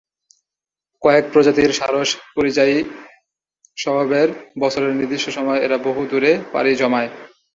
[1.01, 2.77] কয়েক প্রজাতির সারস পরিযায়ী
[3.77, 4.29] স্বভাবের;
[4.59, 7.09] বছরের নির্দিষ্ট সময়ে এরা বহু দূরে পাড়ি জমায়।